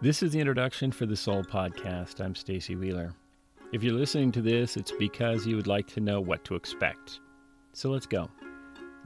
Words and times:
This 0.00 0.22
is 0.22 0.30
the 0.30 0.38
introduction 0.38 0.92
for 0.92 1.06
the 1.06 1.16
Soul 1.16 1.42
Podcast. 1.42 2.24
I'm 2.24 2.36
Stacy 2.36 2.76
Wheeler. 2.76 3.12
If 3.72 3.82
you're 3.82 3.98
listening 3.98 4.30
to 4.30 4.40
this, 4.40 4.76
it's 4.76 4.92
because 4.92 5.44
you 5.44 5.56
would 5.56 5.66
like 5.66 5.88
to 5.88 6.00
know 6.00 6.20
what 6.20 6.44
to 6.44 6.54
expect. 6.54 7.18
So 7.72 7.90
let's 7.90 8.06
go. 8.06 8.30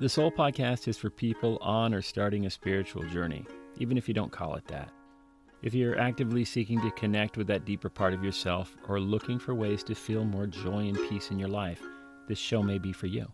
The 0.01 0.09
Soul 0.11 0.31
Podcast 0.31 0.89
is 0.89 0.99
for 0.99 1.09
people 1.09 1.57
on 1.63 1.95
or 1.95 2.03
starting 2.03 2.45
a 2.45 2.51
spiritual 2.51 3.05
journey, 3.05 3.47
even 3.79 3.97
if 3.97 4.07
you 4.07 4.12
don't 4.12 4.30
call 4.30 4.55
it 4.57 4.68
that. 4.68 4.91
If 5.62 5.73
you're 5.73 5.98
actively 5.98 6.45
seeking 6.45 6.79
to 6.82 6.91
connect 6.91 7.38
with 7.38 7.46
that 7.46 7.64
deeper 7.64 7.88
part 7.88 8.12
of 8.12 8.22
yourself 8.22 8.77
or 8.86 9.00
looking 9.00 9.38
for 9.38 9.54
ways 9.54 9.82
to 9.84 9.95
feel 9.95 10.27
more 10.27 10.46
joy 10.46 10.88
and 10.88 11.09
peace 11.09 11.30
in 11.30 11.38
your 11.38 11.48
life, 11.48 11.80
this 12.29 12.38
show 12.38 12.62
may 12.62 12.77
be 12.77 12.93
for 12.93 13.06
you. 13.06 13.27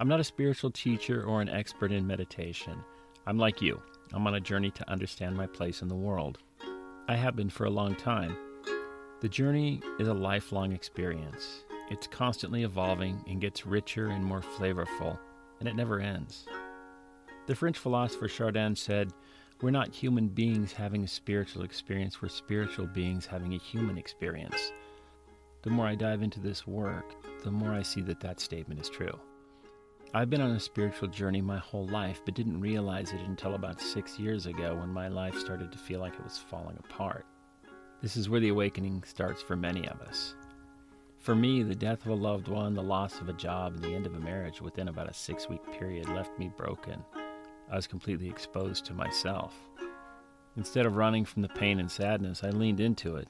I'm 0.00 0.08
not 0.08 0.20
a 0.20 0.24
spiritual 0.24 0.70
teacher 0.70 1.24
or 1.24 1.42
an 1.42 1.50
expert 1.50 1.92
in 1.92 2.06
meditation. 2.06 2.82
I'm 3.26 3.36
like 3.36 3.60
you. 3.60 3.82
I'm 4.14 4.26
on 4.26 4.34
a 4.34 4.40
journey 4.40 4.70
to 4.70 4.90
understand 4.90 5.36
my 5.36 5.46
place 5.46 5.82
in 5.82 5.88
the 5.88 5.94
world. 5.94 6.38
I 7.06 7.16
have 7.16 7.36
been 7.36 7.50
for 7.50 7.66
a 7.66 7.70
long 7.70 7.94
time. 7.94 8.34
The 9.20 9.28
journey 9.28 9.82
is 9.98 10.08
a 10.08 10.14
lifelong 10.14 10.72
experience. 10.72 11.64
It's 11.90 12.06
constantly 12.06 12.62
evolving 12.62 13.22
and 13.28 13.42
gets 13.42 13.66
richer 13.66 14.06
and 14.06 14.24
more 14.24 14.40
flavorful, 14.40 15.18
and 15.60 15.68
it 15.68 15.76
never 15.76 16.00
ends. 16.00 16.46
The 17.46 17.54
French 17.54 17.76
philosopher 17.76 18.26
Chardin 18.26 18.74
said, 18.74 19.12
We're 19.60 19.70
not 19.70 19.94
human 19.94 20.28
beings 20.28 20.72
having 20.72 21.04
a 21.04 21.08
spiritual 21.08 21.62
experience, 21.62 22.22
we're 22.22 22.28
spiritual 22.30 22.86
beings 22.86 23.26
having 23.26 23.52
a 23.52 23.58
human 23.58 23.98
experience. 23.98 24.72
The 25.60 25.70
more 25.70 25.86
I 25.86 25.96
dive 25.96 26.22
into 26.22 26.40
this 26.40 26.66
work, 26.66 27.16
the 27.42 27.50
more 27.50 27.74
I 27.74 27.82
see 27.82 28.00
that 28.00 28.20
that 28.20 28.40
statement 28.40 28.80
is 28.80 28.88
true. 28.88 29.20
I've 30.16 30.30
been 30.30 30.40
on 30.40 30.52
a 30.52 30.60
spiritual 30.60 31.08
journey 31.08 31.40
my 31.40 31.58
whole 31.58 31.88
life, 31.88 32.22
but 32.24 32.36
didn't 32.36 32.60
realize 32.60 33.12
it 33.12 33.20
until 33.22 33.56
about 33.56 33.80
six 33.80 34.16
years 34.16 34.46
ago 34.46 34.76
when 34.76 34.90
my 34.90 35.08
life 35.08 35.36
started 35.36 35.72
to 35.72 35.78
feel 35.78 35.98
like 35.98 36.14
it 36.14 36.22
was 36.22 36.38
falling 36.38 36.78
apart. 36.78 37.26
This 38.00 38.16
is 38.16 38.28
where 38.28 38.38
the 38.38 38.50
awakening 38.50 39.02
starts 39.04 39.42
for 39.42 39.56
many 39.56 39.88
of 39.88 40.00
us. 40.02 40.36
For 41.18 41.34
me, 41.34 41.64
the 41.64 41.74
death 41.74 42.06
of 42.06 42.12
a 42.12 42.14
loved 42.14 42.46
one, 42.46 42.74
the 42.74 42.80
loss 42.80 43.20
of 43.20 43.28
a 43.28 43.32
job, 43.32 43.74
and 43.74 43.82
the 43.82 43.92
end 43.92 44.06
of 44.06 44.14
a 44.14 44.20
marriage 44.20 44.60
within 44.60 44.86
about 44.86 45.10
a 45.10 45.12
six 45.12 45.48
week 45.48 45.64
period 45.76 46.08
left 46.08 46.38
me 46.38 46.48
broken. 46.56 47.04
I 47.68 47.74
was 47.74 47.88
completely 47.88 48.28
exposed 48.28 48.84
to 48.84 48.94
myself. 48.94 49.52
Instead 50.56 50.86
of 50.86 50.94
running 50.94 51.24
from 51.24 51.42
the 51.42 51.48
pain 51.48 51.80
and 51.80 51.90
sadness, 51.90 52.44
I 52.44 52.50
leaned 52.50 52.78
into 52.78 53.16
it, 53.16 53.26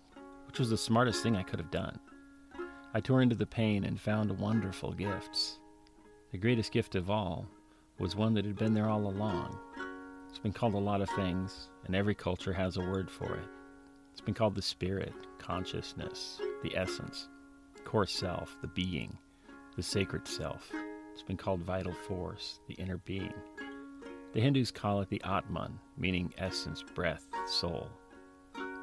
which 0.47 0.59
was 0.59 0.69
the 0.69 0.77
smartest 0.77 1.23
thing 1.23 1.35
I 1.35 1.45
could 1.45 1.61
have 1.61 1.71
done. 1.71 1.99
I 2.93 3.01
tore 3.01 3.23
into 3.23 3.37
the 3.37 3.47
pain 3.47 3.85
and 3.85 3.99
found 3.99 4.39
wonderful 4.39 4.93
gifts. 4.93 5.61
The 6.35 6.41
greatest 6.41 6.73
gift 6.73 6.97
of 6.97 7.11
all 7.11 7.47
was 8.01 8.17
one 8.17 8.35
that 8.35 8.45
had 8.45 8.57
been 8.57 8.75
there 8.75 8.89
all 8.89 9.07
along. 9.07 9.57
It's 10.29 10.41
been 10.41 10.53
called 10.53 10.75
a 10.75 10.79
lot 10.79 11.01
of 11.01 11.09
things, 11.11 11.69
and 11.87 11.95
every 11.95 12.17
culture 12.17 12.53
has 12.53 12.77
a 12.77 12.81
word 12.81 13.09
for 13.09 13.37
it. 13.37 13.49
It's 14.11 14.21
been 14.21 14.35
called 14.35 14.57
the 14.57 14.61
spirit, 14.61 15.13
consciousness, 15.39 16.41
the 16.65 16.77
essence, 16.77 17.29
core 17.85 18.09
self, 18.09 18.57
the 18.63 18.67
being, 18.67 19.17
the 19.77 19.83
sacred 19.85 20.27
self. 20.27 20.73
It's 21.13 21.23
been 21.23 21.37
called 21.37 21.61
vital 21.61 21.95
force, 21.95 22.59
the 22.67 22.75
inner 22.75 22.99
being. 22.99 23.35
The 24.33 24.41
Hindus 24.41 24.73
call 24.73 25.03
it 25.03 25.11
the 25.11 25.23
Atman, 25.23 25.79
meaning 25.97 26.35
essence, 26.37 26.83
breath, 26.83 27.29
soul. 27.47 27.89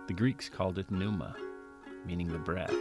The 0.08 0.14
Greeks 0.14 0.48
called 0.48 0.80
it 0.80 0.90
Pneuma, 0.90 1.36
meaning 2.06 2.30
the 2.30 2.40
breath. 2.40 2.78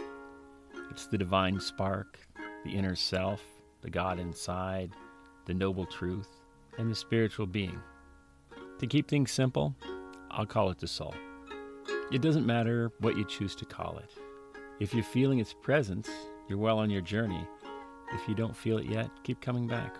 It's 0.91 1.07
the 1.07 1.17
divine 1.17 1.59
spark, 1.59 2.19
the 2.63 2.71
inner 2.71 2.95
self, 2.95 3.41
the 3.81 3.89
God 3.89 4.19
inside, 4.19 4.91
the 5.45 5.53
noble 5.53 5.85
truth, 5.85 6.29
and 6.77 6.89
the 6.89 6.95
spiritual 6.95 7.45
being. 7.45 7.79
To 8.79 8.87
keep 8.87 9.07
things 9.07 9.31
simple, 9.31 9.75
I'll 10.29 10.45
call 10.45 10.69
it 10.69 10.79
the 10.79 10.87
soul. 10.87 11.13
It 12.11 12.21
doesn't 12.21 12.45
matter 12.45 12.91
what 12.99 13.17
you 13.17 13.25
choose 13.25 13.55
to 13.55 13.65
call 13.65 13.97
it. 13.97 14.11
If 14.79 14.93
you're 14.93 15.03
feeling 15.03 15.39
its 15.39 15.53
presence, 15.53 16.09
you're 16.47 16.57
well 16.57 16.79
on 16.79 16.89
your 16.89 17.01
journey. 17.01 17.45
If 18.13 18.27
you 18.27 18.35
don't 18.35 18.55
feel 18.55 18.77
it 18.77 18.85
yet, 18.85 19.09
keep 19.23 19.39
coming 19.39 19.67
back. 19.67 19.95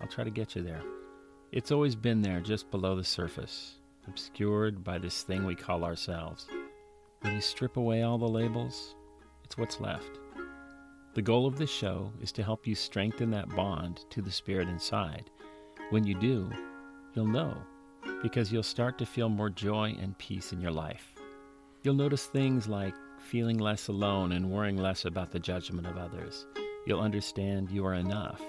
I'll 0.00 0.08
try 0.08 0.24
to 0.24 0.30
get 0.30 0.56
you 0.56 0.62
there. 0.62 0.82
It's 1.52 1.70
always 1.70 1.94
been 1.94 2.22
there 2.22 2.40
just 2.40 2.70
below 2.70 2.96
the 2.96 3.04
surface, 3.04 3.78
obscured 4.08 4.82
by 4.82 4.98
this 4.98 5.22
thing 5.22 5.44
we 5.44 5.54
call 5.54 5.84
ourselves. 5.84 6.46
When 7.20 7.34
you 7.34 7.40
strip 7.40 7.76
away 7.76 8.02
all 8.02 8.18
the 8.18 8.28
labels, 8.28 8.96
it's 9.44 9.58
what's 9.58 9.80
left. 9.80 10.21
The 11.14 11.20
goal 11.20 11.46
of 11.46 11.58
this 11.58 11.70
show 11.70 12.10
is 12.22 12.32
to 12.32 12.42
help 12.42 12.66
you 12.66 12.74
strengthen 12.74 13.30
that 13.32 13.54
bond 13.54 14.06
to 14.08 14.22
the 14.22 14.30
spirit 14.30 14.66
inside. 14.66 15.30
When 15.90 16.04
you 16.04 16.14
do, 16.18 16.50
you'll 17.14 17.26
know 17.26 17.54
because 18.22 18.50
you'll 18.50 18.62
start 18.62 18.96
to 18.96 19.04
feel 19.04 19.28
more 19.28 19.50
joy 19.50 19.94
and 20.00 20.16
peace 20.16 20.54
in 20.54 20.60
your 20.60 20.70
life. 20.70 21.12
You'll 21.82 21.96
notice 21.96 22.24
things 22.24 22.66
like 22.66 22.94
feeling 23.18 23.58
less 23.58 23.88
alone 23.88 24.32
and 24.32 24.50
worrying 24.50 24.78
less 24.78 25.04
about 25.04 25.30
the 25.30 25.38
judgment 25.38 25.86
of 25.86 25.98
others. 25.98 26.46
You'll 26.86 27.00
understand 27.00 27.70
you 27.70 27.84
are 27.84 27.94
enough. 27.94 28.40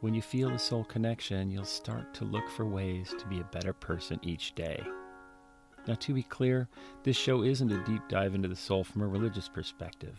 When 0.00 0.12
you 0.12 0.22
feel 0.22 0.50
the 0.50 0.58
soul 0.58 0.82
connection, 0.82 1.52
you'll 1.52 1.64
start 1.64 2.14
to 2.14 2.24
look 2.24 2.48
for 2.50 2.66
ways 2.66 3.14
to 3.16 3.26
be 3.28 3.38
a 3.38 3.48
better 3.52 3.72
person 3.72 4.18
each 4.22 4.56
day. 4.56 4.82
Now, 5.86 5.94
to 5.94 6.14
be 6.14 6.24
clear, 6.24 6.68
this 7.04 7.16
show 7.16 7.44
isn't 7.44 7.70
a 7.70 7.84
deep 7.84 8.02
dive 8.08 8.34
into 8.34 8.48
the 8.48 8.56
soul 8.56 8.82
from 8.82 9.02
a 9.02 9.06
religious 9.06 9.48
perspective. 9.48 10.18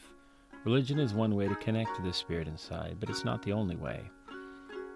Religion 0.64 1.00
is 1.00 1.12
one 1.12 1.34
way 1.34 1.48
to 1.48 1.56
connect 1.56 1.96
to 1.96 2.04
the 2.04 2.14
spirit 2.14 2.48
inside, 2.48 2.98
but 3.00 3.10
it's 3.10 3.26
not 3.26 3.42
the 3.42 3.52
only 3.52 3.76
way. 3.76 4.00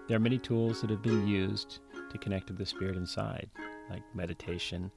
There 0.06 0.16
are 0.16 0.20
many 0.20 0.38
tools 0.38 0.80
that 0.80 0.90
have 0.90 1.02
been 1.02 1.26
used 1.26 1.80
to 2.12 2.18
connect 2.18 2.46
to 2.46 2.52
the 2.52 2.64
spirit 2.64 2.96
inside, 2.96 3.50
like 3.90 4.02
meditation 4.14 4.92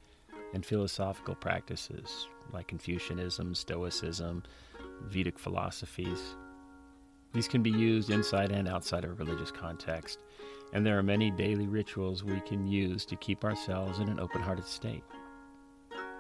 and 0.53 0.63
philosophical 0.63 1.34
practices 1.34 2.28
like 2.53 2.68
Confucianism, 2.68 3.56
Stoicism, 3.56 4.44
Vedic 5.06 5.40
philosophies. 5.40 6.35
These 7.34 7.47
can 7.47 7.63
be 7.63 7.72
used 7.72 8.12
inside 8.12 8.52
and 8.52 8.68
outside 8.68 9.03
of 9.06 9.12
a 9.12 9.16
religious 9.16 9.50
context, 9.50 10.19
and 10.74 10.85
there 10.85 11.00
are 11.00 11.03
many 11.03 11.31
daily 11.31 11.66
rituals 11.66 12.24
we 12.24 12.41
can 12.41 12.68
use 12.68 13.06
to 13.06 13.16
keep 13.16 13.44
ourselves 13.44 13.97
in 13.97 14.08
an 14.08 14.19
open 14.19 14.41
hearted 14.41 14.66
state. 14.66 15.03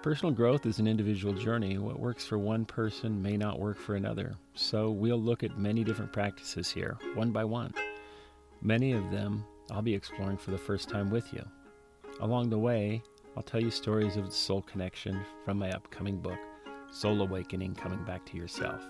Personal 0.01 0.33
growth 0.33 0.65
is 0.65 0.79
an 0.79 0.87
individual 0.87 1.33
journey. 1.33 1.77
What 1.77 1.99
works 1.99 2.25
for 2.25 2.37
one 2.37 2.63
person 2.63 3.21
may 3.21 3.35
not 3.35 3.59
work 3.59 3.77
for 3.77 3.95
another. 3.97 4.33
So 4.53 4.91
we'll 4.91 5.21
look 5.21 5.43
at 5.43 5.59
many 5.59 5.83
different 5.83 6.13
practices 6.13 6.71
here, 6.71 6.97
one 7.15 7.31
by 7.31 7.43
one. 7.43 7.73
Many 8.61 8.93
of 8.93 9.11
them 9.11 9.43
I'll 9.69 9.81
be 9.81 9.93
exploring 9.93 10.37
for 10.37 10.51
the 10.51 10.57
first 10.57 10.87
time 10.87 11.09
with 11.09 11.33
you. 11.33 11.45
Along 12.21 12.49
the 12.49 12.57
way, 12.57 13.03
I'll 13.35 13.43
tell 13.43 13.61
you 13.61 13.69
stories 13.69 14.15
of 14.15 14.27
the 14.27 14.31
soul 14.31 14.61
connection 14.61 15.19
from 15.43 15.59
my 15.59 15.69
upcoming 15.71 16.17
book, 16.17 16.39
Soul 16.91 17.21
Awakening 17.21 17.75
Coming 17.75 18.05
Back 18.05 18.25
to 18.27 18.37
Yourself. 18.37 18.81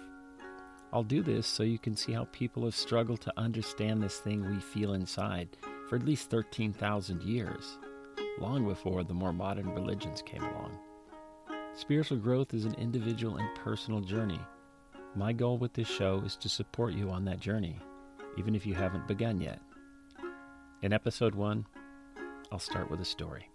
I'll 0.94 1.02
do 1.02 1.24
this 1.24 1.48
so 1.48 1.64
you 1.64 1.80
can 1.80 1.96
see 1.96 2.12
how 2.14 2.26
people 2.26 2.66
have 2.66 2.76
struggled 2.76 3.22
to 3.22 3.34
understand 3.36 4.04
this 4.04 4.20
thing 4.20 4.48
we 4.48 4.60
feel 4.60 4.94
inside 4.94 5.58
for 5.88 5.96
at 5.96 6.06
least 6.06 6.30
13,000 6.30 7.24
years, 7.24 7.80
long 8.40 8.68
before 8.68 9.04
the 9.04 9.16
more 9.16 9.34
modern 9.34 9.74
religions 9.74 10.22
came 10.22 10.44
along. 10.44 10.78
Spiritual 11.80 12.18
growth 12.18 12.54
is 12.54 12.66
an 12.66 12.74
individual 12.74 13.38
and 13.38 13.56
personal 13.56 14.02
journey. 14.02 14.42
My 15.16 15.32
goal 15.32 15.58
with 15.58 15.72
this 15.72 15.88
show 15.88 16.22
is 16.26 16.36
to 16.36 16.50
support 16.50 16.94
you 16.94 17.10
on 17.10 17.24
that 17.24 17.40
journey, 17.40 17.80
even 18.38 18.54
if 18.54 18.66
you 18.66 18.74
haven't 18.74 19.08
begun 19.08 19.40
yet. 19.40 19.62
In 20.82 20.92
episode 20.92 21.36
one, 21.36 21.66
I'll 22.52 22.60
start 22.60 22.92
with 22.92 23.00
a 23.00 23.06
story. 23.06 23.50